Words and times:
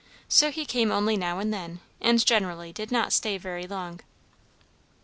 So 0.27 0.49
he 0.49 0.65
came 0.65 0.91
only 0.91 1.15
now 1.15 1.37
and 1.37 1.53
then, 1.53 1.79
and 2.01 2.25
generally 2.25 2.73
did 2.73 2.91
not 2.91 3.13
stay 3.13 3.37
very 3.37 3.67
long. 3.67 3.99